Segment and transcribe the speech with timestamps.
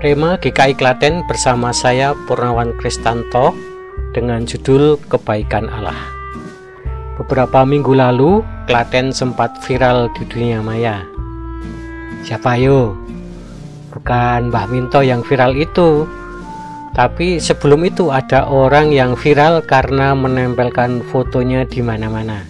[0.00, 3.52] Rema GKI Klaten bersama saya Purnawan Kristanto
[4.16, 6.08] dengan judul Kebaikan Allah.
[7.20, 11.04] Beberapa minggu lalu, Klaten sempat viral di dunia maya.
[12.24, 12.96] Siapa yo?
[13.92, 16.08] Bukan Mbah Minto yang viral itu,
[16.96, 22.48] tapi sebelum itu ada orang yang viral karena menempelkan fotonya di mana-mana.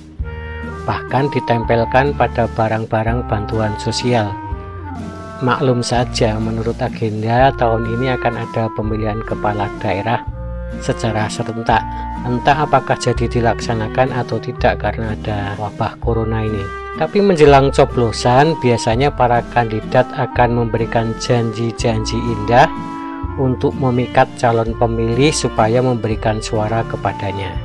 [0.87, 4.50] Bahkan ditempelkan pada barang-barang bantuan sosial
[5.41, 10.21] Maklum saja, menurut agenda tahun ini akan ada pemilihan kepala daerah
[10.85, 11.81] secara serentak.
[12.29, 16.61] Entah apakah jadi dilaksanakan atau tidak karena ada wabah corona ini.
[17.01, 22.69] Tapi menjelang coblosan, biasanya para kandidat akan memberikan janji-janji indah
[23.41, 27.57] untuk memikat calon pemilih supaya memberikan suara kepadanya.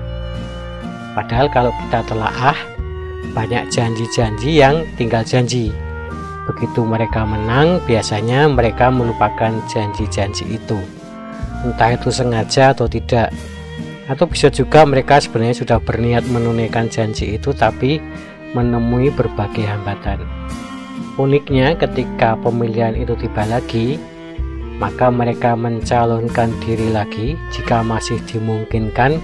[1.11, 2.55] Padahal kalau kita telaah,
[3.35, 5.75] banyak janji-janji yang tinggal janji
[6.45, 10.77] Begitu mereka menang, biasanya mereka melupakan janji-janji itu.
[11.65, 13.33] Entah itu sengaja atau tidak.
[14.05, 17.97] Atau bisa juga mereka sebenarnya sudah berniat menunaikan janji itu tapi
[18.53, 20.21] menemui berbagai hambatan.
[21.17, 23.97] Uniknya ketika pemilihan itu tiba lagi,
[24.77, 29.17] maka mereka mencalonkan diri lagi jika masih dimungkinkan,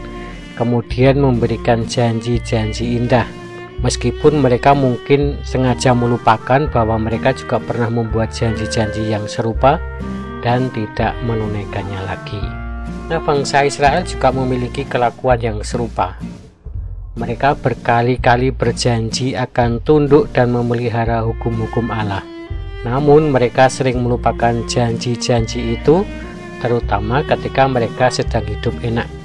[0.57, 3.40] kemudian memberikan janji-janji indah
[3.81, 9.81] Meskipun mereka mungkin sengaja melupakan bahwa mereka juga pernah membuat janji-janji yang serupa
[10.45, 12.41] dan tidak menunaikannya lagi.
[13.09, 16.15] Nah, bangsa Israel juga memiliki kelakuan yang serupa.
[17.17, 22.23] Mereka berkali-kali berjanji akan tunduk dan memelihara hukum-hukum Allah.
[22.87, 26.07] Namun, mereka sering melupakan janji-janji itu,
[26.63, 29.20] terutama ketika mereka sedang hidup enak.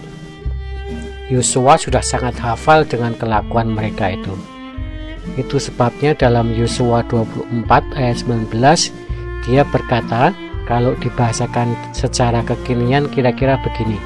[1.26, 4.30] Yosua sudah sangat hafal dengan kelakuan mereka itu.
[5.34, 7.66] Itu sebabnya dalam Yosua 24
[7.98, 8.54] ayat 19
[9.42, 10.30] dia berkata,
[10.70, 13.98] kalau dibahasakan secara kekinian kira-kira begini.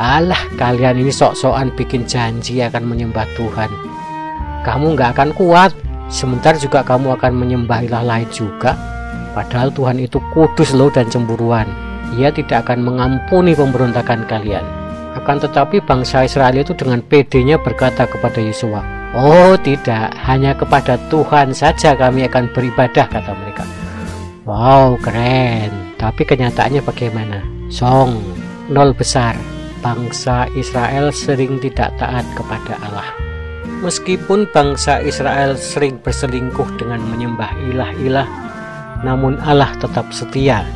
[0.00, 3.68] Allah kalian ini sok-sokan bikin janji akan menyembah Tuhan.
[4.62, 5.72] Kamu nggak akan kuat,
[6.08, 8.72] sebentar juga kamu akan menyembah ilah lain juga.
[9.36, 11.68] Padahal Tuhan itu kudus loh dan cemburuan.
[12.16, 14.64] Ia tidak akan mengampuni pemberontakan kalian.
[15.18, 18.86] Akan tetapi bangsa Israel itu dengan pedenya berkata kepada Yosua,
[19.18, 23.66] Oh tidak, hanya kepada Tuhan saja kami akan beribadah kata mereka.
[24.46, 27.42] Wow keren, tapi kenyataannya bagaimana?
[27.66, 28.22] Song,
[28.70, 29.34] nol besar.
[29.78, 33.10] Bangsa Israel sering tidak taat kepada Allah.
[33.78, 38.26] Meskipun bangsa Israel sering berselingkuh dengan menyembah ilah-ilah,
[39.06, 40.66] namun Allah tetap setia.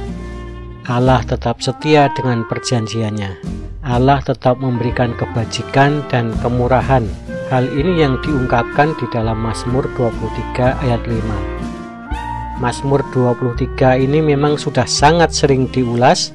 [0.86, 3.61] Allah tetap setia dengan perjanjiannya.
[3.92, 7.04] Allah tetap memberikan kebajikan dan kemurahan.
[7.52, 12.56] Hal ini yang diungkapkan di dalam Mazmur 23 ayat 5.
[12.56, 16.32] Mazmur 23 ini memang sudah sangat sering diulas,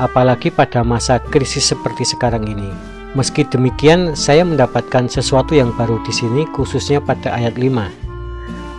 [0.00, 2.72] apalagi pada masa krisis seperti sekarang ini.
[3.12, 7.84] Meski demikian, saya mendapatkan sesuatu yang baru di sini, khususnya pada ayat 5.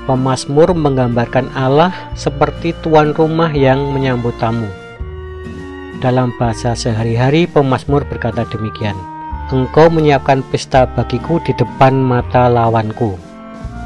[0.10, 4.79] Pemazmur menggambarkan Allah seperti tuan rumah yang menyambut tamu.
[6.00, 8.96] Dalam bahasa sehari-hari, pemazmur berkata demikian.
[9.52, 13.20] Engkau menyiapkan pesta bagiku di depan mata lawanku.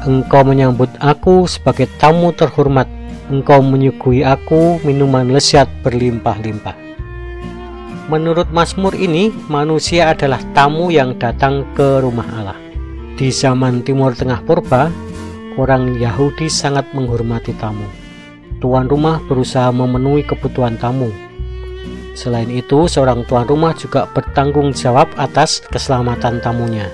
[0.06, 2.86] Engkau menyambut aku sebagai tamu terhormat.
[3.34, 6.76] Engkau menyuguhi aku minuman lezat berlimpah-limpah.
[8.06, 12.58] Menurut Mazmur ini, manusia adalah tamu yang datang ke rumah Allah.
[13.18, 14.86] Di zaman Timur Tengah Purba,
[15.58, 17.90] orang Yahudi sangat menghormati tamu.
[18.62, 21.08] Tuan rumah berusaha memenuhi kebutuhan tamu,
[22.14, 26.86] Selain itu, seorang tuan rumah juga bertanggung jawab atas keselamatan tamunya.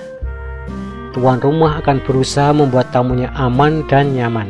[1.13, 4.49] Tuan rumah akan berusaha membuat tamunya aman dan nyaman.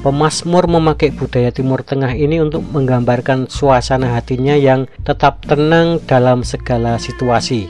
[0.00, 6.96] Pemasmur memakai budaya Timur Tengah ini untuk menggambarkan suasana hatinya yang tetap tenang dalam segala
[6.96, 7.68] situasi.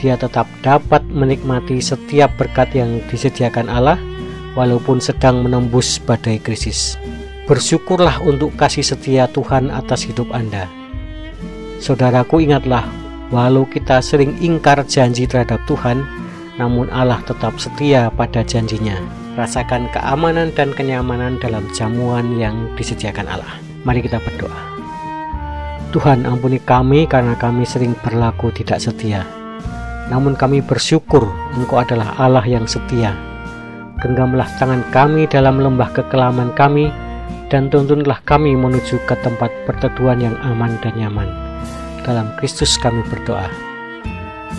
[0.00, 4.00] Dia tetap dapat menikmati setiap berkat yang disediakan Allah,
[4.58, 6.98] walaupun sedang menembus badai krisis.
[7.44, 10.83] Bersyukurlah untuk kasih setia Tuhan atas hidup Anda.
[11.84, 12.88] Saudaraku ingatlah,
[13.28, 16.00] walau kita sering ingkar janji terhadap Tuhan,
[16.56, 18.96] namun Allah tetap setia pada janjinya.
[19.36, 23.60] Rasakan keamanan dan kenyamanan dalam jamuan yang disediakan Allah.
[23.84, 24.56] Mari kita berdoa.
[25.92, 29.20] Tuhan ampuni kami karena kami sering berlaku tidak setia.
[30.08, 33.12] Namun kami bersyukur Engkau adalah Allah yang setia.
[34.00, 36.88] Genggamlah tangan kami dalam lembah kekelaman kami
[37.52, 41.43] dan tuntunlah kami menuju ke tempat perteduhan yang aman dan nyaman.
[42.04, 43.48] Dalam Kristus kami berdoa.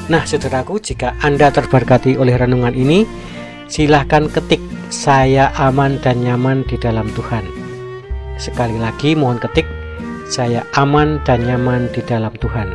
[0.10, 3.06] Nah, saudaraku, jika Anda terberkati oleh renungan ini,
[3.70, 4.62] silahkan ketik
[4.94, 7.46] saya aman dan nyaman di dalam Tuhan.
[8.38, 9.66] Sekali lagi mohon ketik
[10.26, 12.70] saya aman dan nyaman di dalam Tuhan.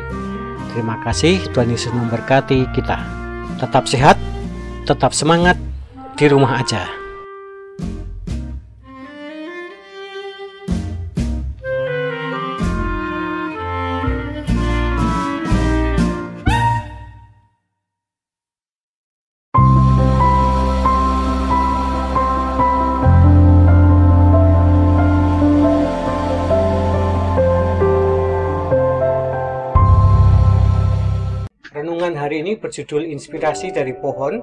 [0.70, 2.98] Terima kasih, Tuhan Yesus memberkati kita.
[3.58, 4.16] Tetap sehat,
[4.86, 5.58] tetap semangat
[6.14, 6.99] di rumah aja.
[32.40, 34.40] Ini berjudul Inspirasi dari Pohon.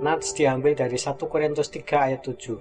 [0.00, 2.56] Nats diambil dari 1 Korintus 3 ayat 7.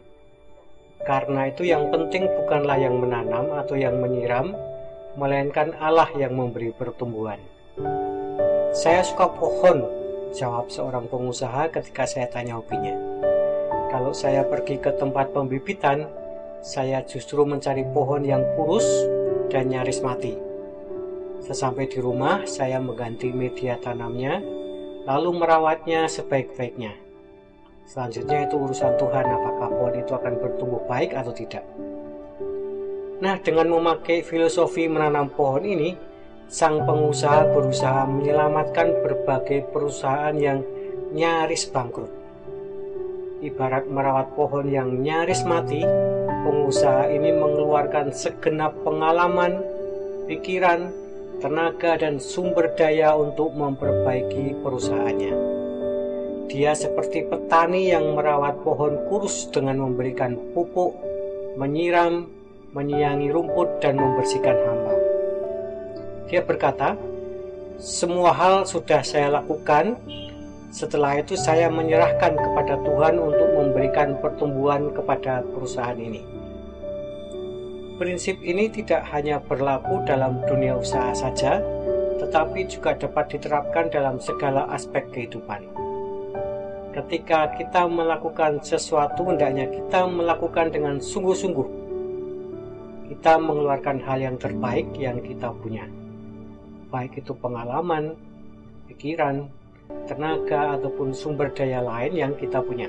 [1.08, 4.52] Karena itu yang penting bukanlah yang menanam atau yang menyiram,
[5.16, 7.40] melainkan Allah yang memberi pertumbuhan.
[8.76, 9.88] Saya suka pohon,
[10.36, 13.00] jawab seorang pengusaha ketika saya tanya hobinya.
[13.88, 16.04] Kalau saya pergi ke tempat pembibitan,
[16.60, 19.08] saya justru mencari pohon yang kurus
[19.48, 20.49] dan nyaris mati
[21.40, 24.44] Sesampai di rumah, saya mengganti media tanamnya,
[25.08, 26.94] lalu merawatnya sebaik-baiknya.
[27.90, 31.66] Selanjutnya itu urusan Tuhan apakah pohon itu akan bertumbuh baik atau tidak.
[33.20, 35.98] Nah, dengan memakai filosofi menanam pohon ini,
[36.50, 40.62] sang pengusaha berusaha menyelamatkan berbagai perusahaan yang
[41.12, 42.14] nyaris bangkrut.
[43.40, 45.82] Ibarat merawat pohon yang nyaris mati,
[46.46, 49.64] pengusaha ini mengeluarkan segenap pengalaman,
[50.30, 50.94] pikiran,
[51.40, 55.36] tenaga dan sumber daya untuk memperbaiki perusahaannya.
[56.52, 60.98] Dia seperti petani yang merawat pohon kurus dengan memberikan pupuk,
[61.56, 62.28] menyiram,
[62.76, 64.94] menyiangi rumput, dan membersihkan hamba.
[66.28, 67.00] Dia berkata,
[67.80, 69.96] "Semua hal sudah saya lakukan.
[70.70, 76.49] Setelah itu, saya menyerahkan kepada Tuhan untuk memberikan pertumbuhan kepada perusahaan ini."
[78.00, 81.60] Prinsip ini tidak hanya berlaku dalam dunia usaha saja,
[82.16, 85.68] tetapi juga dapat diterapkan dalam segala aspek kehidupan.
[86.96, 91.68] Ketika kita melakukan sesuatu, hendaknya kita melakukan dengan sungguh-sungguh.
[93.12, 95.84] Kita mengeluarkan hal yang terbaik yang kita punya,
[96.88, 98.16] baik itu pengalaman,
[98.88, 99.44] pikiran,
[100.08, 102.88] tenaga, ataupun sumber daya lain yang kita punya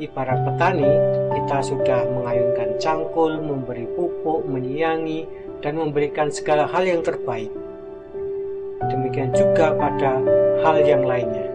[0.00, 0.88] ibarat petani,
[1.36, 5.28] kita sudah mengayunkan cangkul, memberi pupuk, menyiangi,
[5.60, 7.52] dan memberikan segala hal yang terbaik.
[8.80, 10.16] Demikian juga pada
[10.64, 11.52] hal yang lainnya.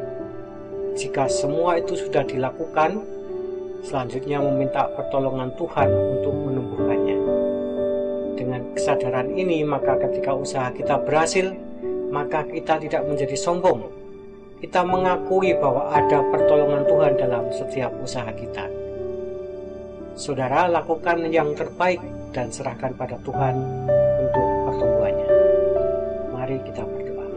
[0.94, 3.02] Jika semua itu sudah dilakukan,
[3.82, 7.18] selanjutnya meminta pertolongan Tuhan untuk menumbuhkannya.
[8.38, 11.52] Dengan kesadaran ini, maka ketika usaha kita berhasil,
[12.14, 13.90] maka kita tidak menjadi sombong,
[14.62, 18.85] kita mengakui bahwa ada pertolongan Tuhan dalam setiap usaha kita.
[20.16, 22.00] Saudara, lakukan yang terbaik
[22.32, 23.52] dan serahkan pada Tuhan
[24.24, 25.28] untuk pertumbuhannya.
[26.32, 27.28] Mari kita berdoa.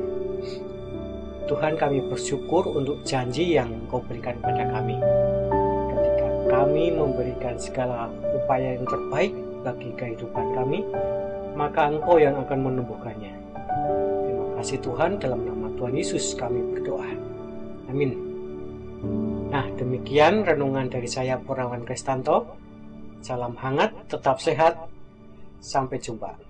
[1.51, 4.95] Tuhan kami bersyukur untuk janji yang Engkau berikan kepada kami.
[5.91, 9.35] Ketika kami memberikan segala upaya yang terbaik
[9.67, 10.87] bagi kehidupan kami,
[11.59, 13.35] maka Engkau yang akan menumbuhkannya.
[14.23, 17.11] Terima kasih Tuhan dalam nama Tuhan Yesus kami berdoa.
[17.91, 18.15] Amin.
[19.51, 22.68] Nah, demikian renungan dari saya Purnawan Kristanto.
[23.23, 24.75] Salam hangat, tetap sehat.
[25.59, 26.48] Sampai jumpa.